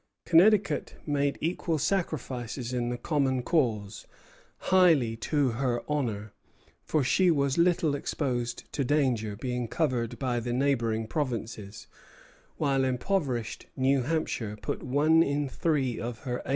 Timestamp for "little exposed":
7.59-8.63